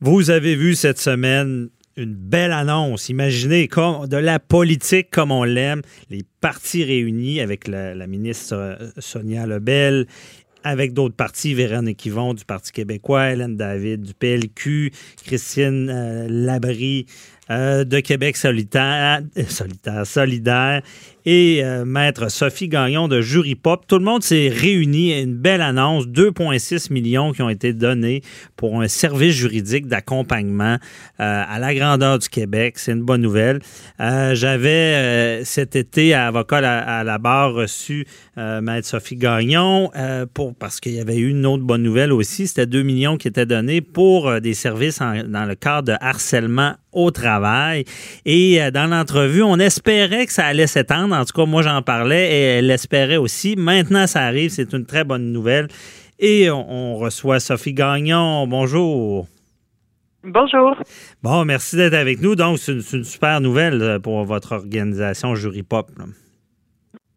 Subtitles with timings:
[0.00, 3.08] Vous avez vu cette semaine une belle annonce.
[3.08, 8.90] Imaginez comme de la politique comme on l'aime, les partis réunis avec la, ministre euh,
[8.98, 10.06] Sonia Lebel
[10.62, 14.92] avec d'autres partis, Véronique Yvon du Parti québécois, Hélène David du PLQ,
[15.24, 17.06] Christine euh, Labrie
[17.50, 19.22] euh, de Québec solitaire,
[20.04, 20.82] solidaire
[21.30, 23.84] et euh, maître Sophie Gagnon de Jury Pop.
[23.86, 28.22] Tout le monde s'est réuni une belle annonce, 2,6 millions qui ont été donnés
[28.56, 30.78] pour un service juridique d'accompagnement
[31.20, 32.78] euh, à la grandeur du Québec.
[32.78, 33.60] C'est une bonne nouvelle.
[34.00, 39.90] Euh, j'avais cet été à avocat à, la barre reçu maître Sophie Gagnon
[40.58, 42.46] parce qu'il y avait eu une autre bonne nouvelle aussi.
[42.46, 47.10] C'était 2 millions qui étaient donnés pour des services dans le cadre de harcèlement au
[47.10, 47.84] travail.
[48.24, 52.30] Et dans l'entrevue, on espérait que ça allait s'étendre en tout cas, moi, j'en parlais
[52.30, 53.56] et elle l'espérait aussi.
[53.56, 54.50] Maintenant, ça arrive.
[54.50, 55.68] C'est une très bonne nouvelle.
[56.18, 58.46] Et on, reçoit Sophie Gagnon.
[58.46, 59.26] Bonjour.
[60.24, 60.76] Bonjour.
[61.22, 62.34] Bon, merci d'être avec nous.
[62.34, 65.90] Donc, c'est une, super nouvelle euh, pour votre organisation Jury Pop.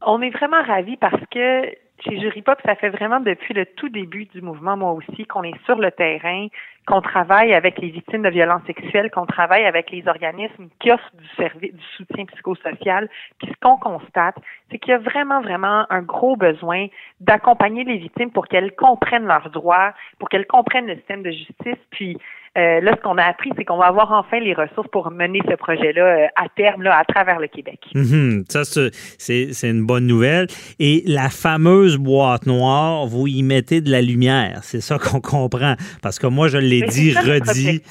[0.06, 1.66] On est vraiment ravis parce que
[2.03, 5.44] chez Jury Pop, ça fait vraiment depuis le tout début du mouvement, moi aussi, qu'on
[5.44, 6.47] est sur le terrain,
[6.88, 11.11] qu'on travaille avec les victimes de violences sexuelles, qu'on travaille avec les organismes qui offrent
[11.16, 13.07] du du soutien psychosocial.
[13.39, 14.35] Puis ce qu'on constate,
[14.69, 16.88] c'est qu'il y a vraiment, vraiment un gros besoin
[17.19, 21.79] d'accompagner les victimes pour qu'elles comprennent leurs droits, pour qu'elles comprennent le système de justice,
[21.91, 22.17] puis
[22.57, 25.39] euh, là, ce qu'on a appris, c'est qu'on va avoir enfin les ressources pour mener
[25.49, 27.80] ce projet-là euh, à terme, là, à travers le Québec.
[27.95, 28.44] Mhm.
[28.49, 30.47] ça, c'est une bonne nouvelle.
[30.78, 34.59] Et la fameuse boîte noire, vous y mettez de la lumière.
[34.63, 35.75] C'est ça qu'on comprend.
[36.01, 37.81] Parce que moi, je l'ai dit, redit.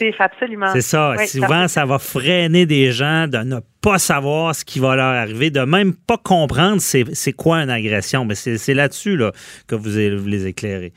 [0.72, 1.14] C'est ça.
[1.26, 5.50] Souvent, ça va freiner des gens de ne pas savoir ce qui va leur arriver,
[5.50, 8.26] de même pas comprendre c'est quoi une agression.
[8.26, 9.32] Mais c'est là-dessus là,
[9.66, 10.92] que vous, vous les éclairez.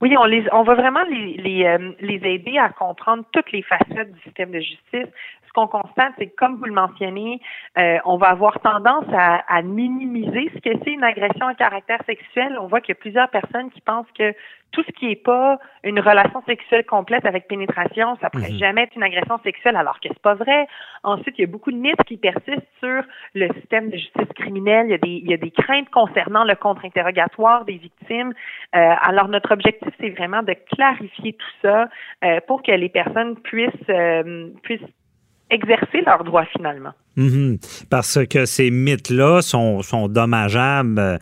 [0.00, 3.62] Oui, on les, on va vraiment les, les, euh, les aider à comprendre toutes les
[3.62, 5.08] facettes du système de justice.
[5.58, 7.40] Qu'on constate, c'est que comme vous le mentionnez,
[7.78, 11.98] euh, on va avoir tendance à, à minimiser ce que c'est une agression à caractère
[12.06, 12.56] sexuel.
[12.60, 14.32] On voit qu'il y a plusieurs personnes qui pensent que
[14.72, 18.58] tout ce qui n'est pas une relation sexuelle complète avec pénétration, ça pourrait mhm.
[18.58, 20.66] jamais être une agression sexuelle, alors que c'est pas vrai.
[21.02, 23.02] Ensuite, il y a beaucoup de mythes qui persistent sur
[23.34, 24.86] le système de justice criminelle.
[24.86, 28.34] Il y a des, il y a des craintes concernant le contre-interrogatoire des victimes.
[28.76, 31.88] Euh, alors, notre objectif, c'est vraiment de clarifier tout ça
[32.24, 34.82] euh, pour que les personnes puissent, euh, puissent
[35.50, 36.92] exercer leurs droits finalement.
[37.16, 37.58] Mhm.
[37.90, 41.18] Parce que ces mythes-là sont, dommageables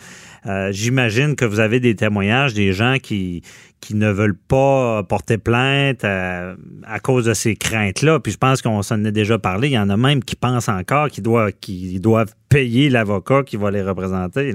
[0.47, 3.43] euh, j'imagine que vous avez des témoignages des gens qui,
[3.91, 8.21] ne veulent pas porter plainte euh, à, cause de ces craintes-là.
[8.21, 9.69] Puis je pense qu'on s'en a déjà parlé.
[9.69, 13.83] Il y en a même qui pensent encore qu'ils doivent payer l'avocat qui va les
[13.83, 14.53] représenter.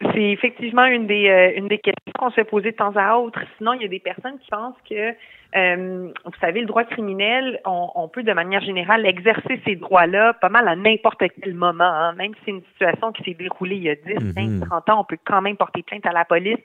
[0.00, 3.40] C'est effectivement une des, euh, une des questions qu'on se posait de temps à autre.
[3.58, 5.14] Sinon, il y a des personnes qui pensent que
[5.56, 10.48] euh, vous savez, le droit criminel, on, peut de manière générale exercer ces droits-là pas
[10.48, 11.84] mal à n'importe quel moment.
[11.84, 12.12] Hein.
[12.14, 15.00] Même si c'est une situation qui s'est déroulée il y a 10, 15, 30 ans,
[15.00, 16.58] on peut quand même porter plainte à la police.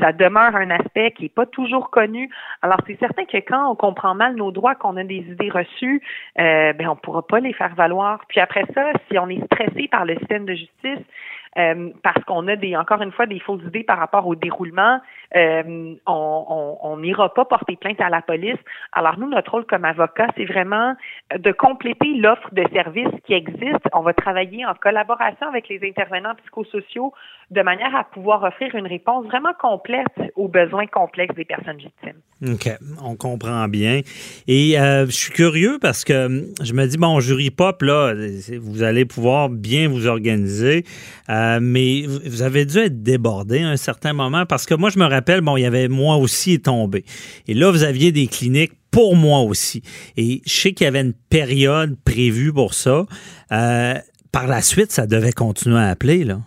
[0.00, 2.30] Ça demeure un aspect qui n'est pas toujours connu.
[2.62, 6.00] Alors, c'est certain que quand on comprend mal nos droits, qu'on a des idées reçues,
[6.38, 8.20] euh, ben, on pourra pas les faire valoir.
[8.28, 11.04] Puis après ça, si on est stressé par le système de justice,
[11.58, 15.00] euh, parce qu'on a des encore une fois des fausses idées par rapport au déroulement,
[15.34, 18.58] euh, on n'ira pas porter plainte à la police.
[18.92, 20.94] Alors nous, notre rôle comme avocat, c'est vraiment
[21.36, 23.86] de compléter l'offre de services qui existe.
[23.92, 27.12] On va travailler en collaboration avec les intervenants psychosociaux
[27.50, 32.20] de manière à pouvoir offrir une réponse vraiment complète aux besoins complexes des personnes victimes.
[32.44, 32.70] OK,
[33.02, 34.02] on comprend bien.
[34.46, 38.14] Et euh, je suis curieux parce que je me dis, bon, jury pop, là,
[38.60, 40.84] vous allez pouvoir bien vous organiser,
[41.30, 44.98] euh, mais vous avez dû être débordé à un certain moment parce que moi, je
[44.98, 47.06] me rappelle, bon, il y avait moi aussi tombé.
[47.48, 49.82] Et là, vous aviez des cliniques pour moi aussi.
[50.18, 53.06] Et je sais qu'il y avait une période prévue pour ça.
[53.52, 53.94] Euh,
[54.30, 56.42] par la suite, ça devait continuer à appeler, là.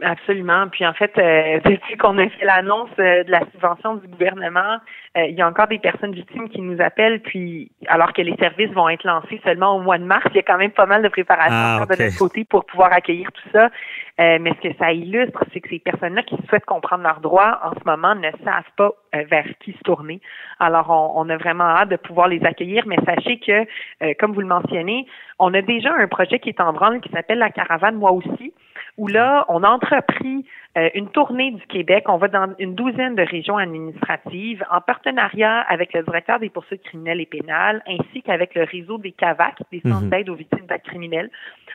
[0.00, 0.68] Absolument.
[0.68, 4.78] Puis en fait, euh, depuis qu'on a fait l'annonce euh, de la subvention du gouvernement,
[5.16, 7.20] euh, il y a encore des personnes victimes qui nous appellent.
[7.20, 10.38] Puis alors que les services vont être lancés seulement au mois de mars, il y
[10.38, 13.48] a quand même pas mal de préparation ah, de notre côté pour pouvoir accueillir tout
[13.52, 13.70] ça.
[14.18, 17.72] mais ce que ça illustre, c'est que ces personnes-là qui souhaitent comprendre leurs droits en
[17.72, 20.20] ce moment ne savent pas vers qui se tourner.
[20.60, 22.84] Alors on, on, a vraiment hâte de pouvoir les accueillir.
[22.86, 25.06] Mais sachez que, comme vous le mentionnez,
[25.38, 28.52] on a déjà un projet qui est en branle qui s'appelle la caravane moi aussi
[28.98, 30.44] où là, on a entrepris
[30.76, 32.04] euh, une tournée du Québec.
[32.08, 36.82] On va dans une douzaine de régions administratives en partenariat avec le directeur des poursuites
[36.82, 40.10] criminelles et pénales ainsi qu'avec le réseau des CAVAC, des centres mhm.
[40.10, 41.30] d'aide aux victimes d'actes criminels.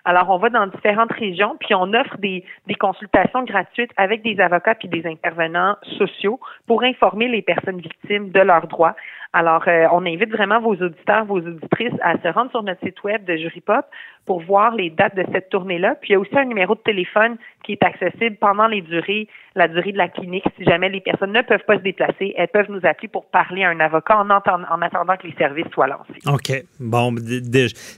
[0.06, 4.40] Alors, on va dans différentes régions, puis on offre des, des consultations gratuites avec des
[4.40, 8.96] avocats puis des intervenants sociaux pour informer les personnes victimes de leurs droits.
[9.38, 13.04] Alors, euh, on invite vraiment vos auditeurs, vos auditrices à se rendre sur notre site
[13.04, 13.86] web de Jury Pop
[14.26, 15.96] pour voir les dates de cette tournée-là.
[16.02, 19.28] Puis il y a aussi un numéro de téléphone qui est accessible pendant les durées,
[19.56, 20.44] la durée de la clinique.
[20.58, 23.64] Si jamais les personnes ne peuvent pas se déplacer, elles peuvent nous appeler pour parler
[23.64, 26.20] à un avocat en, en attendant que les services soient lancés.
[26.26, 26.64] OK.
[26.80, 27.16] Bon,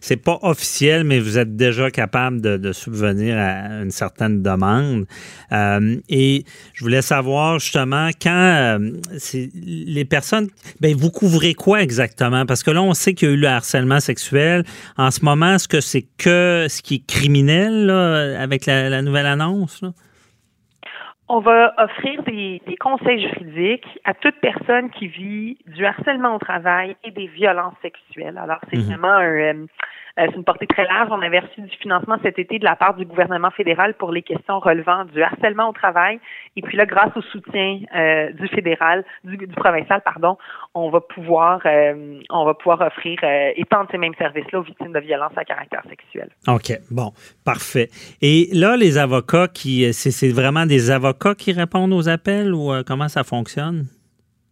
[0.01, 5.06] c'est pas officiel, mais vous êtes déjà capable de, subvenir à une certaine demande.
[5.51, 6.44] Euh, et
[6.74, 8.77] je voulais savoir justement quand euh,
[9.65, 10.50] les personnes,
[10.80, 11.09] ben vous
[11.57, 12.45] quoi exactement?
[12.45, 14.63] Parce que là, on sait qu'il y a eu le harcèlement sexuel.
[14.97, 19.83] En ce moment, est-ce que c'est que ce qui est criminel avec la, nouvelle annonce?
[21.27, 26.95] On va offrir des, conseils juridiques à toute personne qui vit du harcèlement au travail
[27.03, 28.37] et des violences sexuelles.
[28.37, 28.85] Alors, c'est mhm.
[28.85, 29.65] vraiment un, euh,
[30.27, 31.10] c'est une portée très large.
[31.12, 34.21] On avait reçu du financement cet été de la part du gouvernement fédéral pour les
[34.21, 36.19] questions relevant du harcèlement au travail.
[36.56, 40.38] Et puis là, grâce au soutien euh, du fédéral, du, provincial, pardon,
[40.74, 43.19] on va pouvoir, euh, on va pouvoir offrir,
[43.56, 46.30] étendre ces mêmes services-là aux victimes de violences à caractère sexuel.
[46.48, 47.12] OK, bon,
[47.45, 47.89] parfait.
[48.22, 53.07] Et là, les avocats qui, c'est vraiment des avocats qui répondent aux appels ou comment
[53.07, 53.86] ça fonctionne?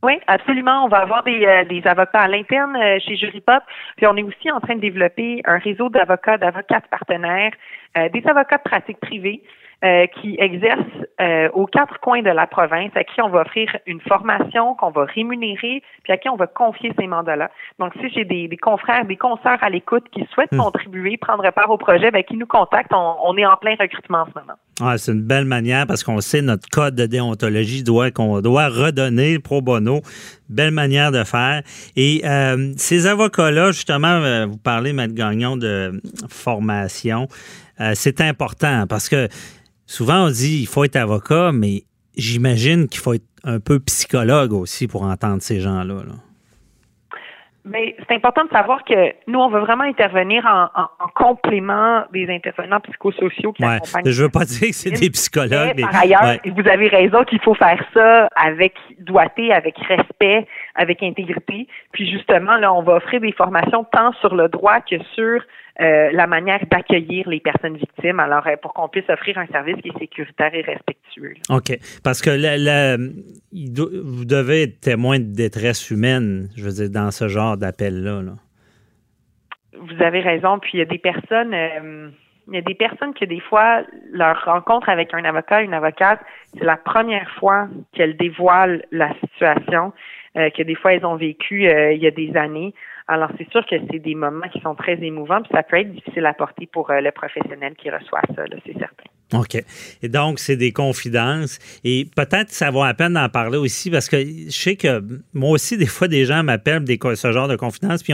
[0.04, 0.86] Oui, absolument.
[0.86, 3.64] On va avoir des, euh, des avocats à l'interne euh, chez Juripop.
[3.96, 7.52] Puis on est aussi en train de développer un réseau d'avocats, d'avocats partenaires,
[7.98, 9.42] euh, des avocats de pratique privée
[9.86, 10.80] euh, qui exercent
[11.22, 14.90] euh, aux quatre coins de la province, à qui on va offrir une formation qu'on
[14.90, 17.52] va rémunérer, puis à qui on va confier ces mandats-là.
[17.78, 20.58] Donc, si j'ai des, des, confrères, des consoeurs à l'écoute qui souhaitent hmm.
[20.58, 24.26] contribuer, prendre part au projet, ben, qui nous contactent, on, est en plein recrutement en
[24.26, 24.54] ce moment.
[24.82, 28.70] Ah, c'est une belle manière parce qu'on sait notre code de déontologie doit qu'on doit
[28.70, 30.02] redonner pro bono.
[30.50, 31.62] Belle manière de faire.
[31.96, 37.28] Et euh, ces avocats-là, justement, vous parlez, Maître Gagnon, de formation.
[37.94, 39.28] c'est important parce que
[39.88, 41.84] souvent on dit il faut être avocat, mais
[42.16, 46.04] j'imagine qu'il faut être un peu psychologue aussi pour entendre ces gens-là.
[47.70, 52.80] Mais c'est important de savoir que nous, on veut vraiment intervenir en, complément des intervenants
[52.80, 53.76] psychosociaux qui ouais.
[53.76, 54.10] accompagnent.
[54.10, 55.74] Je veux pas dire que c'est des psychologues.
[55.76, 61.04] Mais, par ailleurs, vous avez raison qu'il faut faire ça avec doigté, avec respect, avec
[61.04, 61.68] intégrité.
[61.92, 65.42] Puis justement, là, on va offrir des formations tant sur le droit que sur
[65.80, 69.76] euh, la manière d'accueillir les personnes victimes, alors euh, pour qu'on puisse offrir un service
[69.78, 71.34] qui est sécuritaire et respectueux.
[71.50, 71.78] OK.
[72.04, 72.32] Parce que
[73.52, 78.22] vous devez être témoin de détresse humaine, je veux dire, dans ce genre d'appel-là.
[79.80, 80.58] Vous avez raison.
[80.60, 81.54] Puis il y a des personnes.
[81.54, 82.10] Euh,
[82.48, 86.20] il y a des personnes que des fois, leur rencontre avec un avocat, une avocate,
[86.58, 89.92] c'est la première fois qu'elles dévoilent la situation
[90.36, 92.74] que des fois elles ont vécu il y a des années.
[93.08, 95.92] Alors, c'est sûr que c'est des moments qui sont très émouvants, puis ça peut être
[95.92, 99.10] difficile à porter pour euh, le professionnel qui reçoit ça, c'est certain.
[99.34, 99.62] OK.
[100.02, 101.60] Et donc, c'est des confidences.
[101.84, 105.52] Et peut-être ça vaut la peine d'en parler aussi parce que je sais que moi
[105.52, 108.14] aussi, des fois, des gens m'appellent des, ce genre de confidences, puis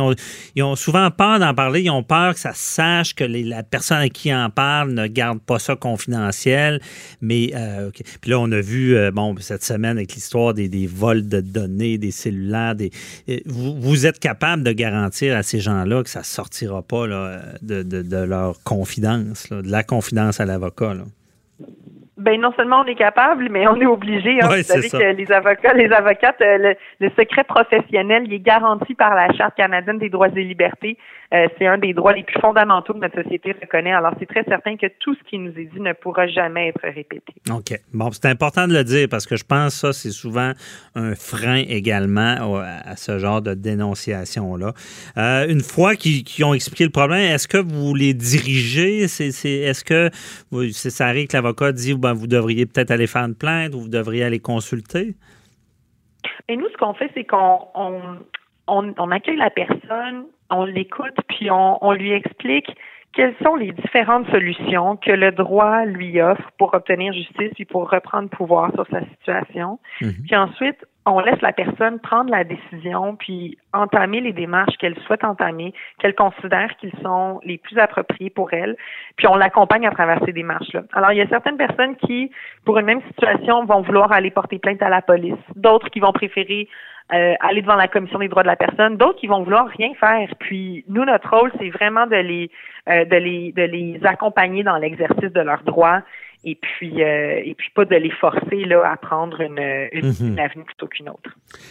[0.56, 1.82] ils ont souvent peur d'en parler.
[1.82, 5.39] Ils ont peur que ça sache que la personne à qui en parle ne garde
[5.39, 6.82] pas ça confidentiel.
[7.22, 7.91] Mais, euh,
[8.22, 12.00] puis là, on a vu, euh, bon, cette semaine avec l'histoire des, vols de données,
[12.00, 12.89] des cellulaires, des,
[13.29, 17.08] euh, vous, êtes capable de garantir à ces gens-là que ça ne sortira pas
[17.62, 20.96] de, leur confidence, de la confidence à l'avocat.
[22.24, 24.39] Ben non seulement on est capable, mais on est obligé.
[24.42, 24.48] Hein.
[24.48, 29.13] Vous savez que les avocats, les avocates, euh, le, secret professionnel, il est garanti par
[29.13, 30.98] la Charte canadienne des droits et libertés.
[31.34, 33.92] Euh, c'est un des droits les plus fondamentaux que notre société reconnaît.
[33.92, 36.82] Alors, c'est très certain que tout ce qui nous est dit ne pourra jamais être
[36.84, 37.34] répété.
[37.51, 37.77] OK.
[37.94, 40.51] Bon, c'est important de le dire parce que je pense que ça, c'est souvent
[40.96, 42.36] un frein également
[42.86, 44.74] à ce genre de dénonciation-là.
[45.18, 49.03] Euh, une fois qu'ils ont expliqué le problème, est-ce que vous les dirigez?
[49.03, 50.10] Est-ce que
[50.72, 53.89] ça arrive que l'avocat dit ben, vous devriez peut-être aller faire une plainte ou vous
[53.89, 55.15] devriez aller consulter?
[56.48, 61.51] Et nous, ce qu'on fait, c'est qu'on on, on, accueille la personne, on l'écoute, puis
[61.51, 62.67] on, on lui explique
[63.13, 67.89] quelles sont les différentes solutions que le droit lui offre pour obtenir justice et pour
[67.89, 69.79] reprendre pouvoir sur sa situation.
[70.01, 70.13] Mhm.
[70.25, 75.24] Puis ensuite, on laisse la personne prendre la décision puis entamer les démarches qu'elle souhaite
[75.24, 78.77] entamer, qu'elle considère qu'ils sont les plus appropriés pour elle,
[79.17, 80.83] puis on l'accompagne à travers ces démarches-là.
[80.93, 82.31] Alors, il y a certaines personnes qui,
[82.65, 86.13] pour une même situation, vont vouloir aller porter plainte à la police, d'autres qui vont
[86.13, 86.69] préférer
[87.13, 89.93] euh, aller devant la commission des droits de la personne, d'autres qui vont vouloir rien
[90.00, 90.29] faire.
[90.39, 92.50] Puis nous, notre rôle, c'est vraiment de les,
[92.89, 96.01] euh, de les, de les accompagner dans l'exercice de leurs droits
[96.46, 99.60] et puis euh, et puis pas de les forcer là à prendre une,
[99.94, 100.40] une, mhm.
[100.40, 101.30] avenue plutôt qu'une autre.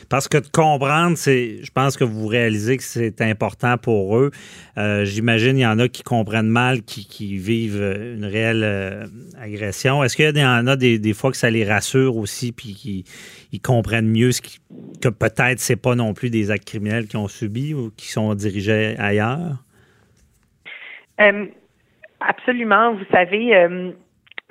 [0.08, 4.30] Parce que de comprendre, c'est, je pense que vous réalisez que c'est important pour eux.
[4.78, 9.06] Euh, j'imagine il y en a qui comprennent mal, qui, qui vivent une réelle euh,
[9.38, 10.02] agression.
[10.02, 13.04] Est-ce qu'il y en a des, des, fois que ça les rassure aussi, puis qui
[13.52, 14.58] ils comprennent mieux ce qui,
[15.02, 18.34] que peut-être c'est pas non plus des actes criminels qu'ils ont subis ou qui sont
[18.34, 19.62] dirigés ailleurs?
[22.18, 22.94] absolument.
[22.94, 23.54] Vous savez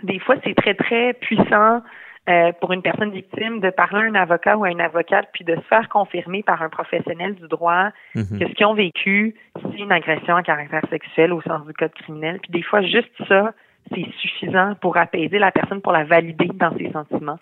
[0.04, 1.82] des fois, c'est très, très puissant
[2.30, 5.44] euh, pour une personne victime de parler à un avocat ou à une avocate, puis
[5.44, 8.40] de se faire confirmer par un professionnel du droit mhm.
[8.40, 11.94] que ce qu'ils ont vécu, c'est une agression à caractère sexuel au sens du code
[11.94, 12.40] criminel.
[12.44, 13.54] Puis des fois, juste ça,
[13.92, 17.40] c'est suffisant pour apaiser la personne, pour la valider dans ses sentiments.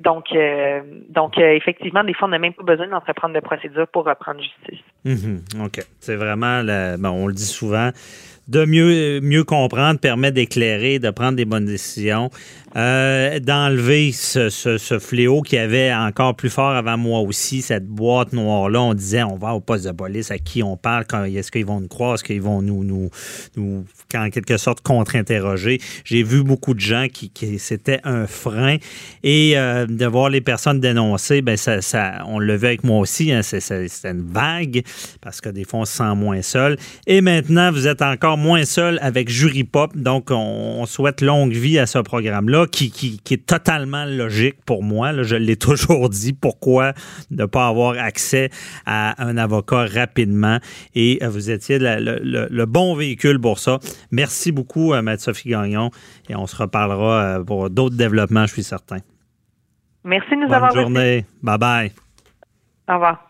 [0.00, 3.88] Donc, euh, donc euh, effectivement, des fois, on n'a même pas besoin d'entreprendre de procédure
[3.88, 4.84] pour reprendre justice.
[5.06, 5.64] Mhm.
[5.64, 5.80] OK.
[6.00, 6.62] C'est vraiment,
[6.98, 7.90] bon, on le dit souvent,
[8.48, 12.30] de mieux, mieux comprendre permet d'éclairer, de prendre des bonnes décisions,
[12.76, 18.32] euh, d'enlever ce, ce, fléau qui avait encore plus fort avant moi aussi, cette boîte
[18.32, 18.80] noire-là.
[18.80, 21.80] On disait, on va au poste de police, à qui on parle, est-ce qu'ils vont
[21.80, 23.10] nous croire, est-ce qu'ils vont nous, nous,
[23.56, 25.80] nous, en quelque sorte, contre-interroger.
[26.04, 28.76] J'ai vu beaucoup de gens qui, qui c'était un frein
[29.22, 33.30] et euh, de voir les personnes dénoncer, ben ça, ça, on le avec moi aussi,
[33.32, 33.70] hein, c'est,
[34.04, 34.82] une vague
[35.20, 36.76] parce que des fois on se sent moins seul.
[37.06, 39.96] Et maintenant, vous êtes encore moins seul avec Jury Pop.
[39.96, 45.12] Donc, on, souhaite longue vie à ce programme-là qui, qui, est totalement logique pour moi.
[45.12, 46.32] Là, je l'ai toujours dit.
[46.32, 46.94] Pourquoi
[47.30, 48.50] ne pas avoir accès
[48.86, 50.58] à un avocat rapidement?
[50.94, 53.78] Et euh, vous étiez le, bon véhicule pour ça.
[54.10, 55.90] Merci beaucoup, euh, Maître Sophie Gagnon.
[56.28, 58.98] Et on se reparlera euh, pour d'autres développements, je suis certain.
[60.04, 61.26] Merci de nous Bonne journée.
[61.42, 61.92] Bye bye.
[62.88, 63.27] Au revoir.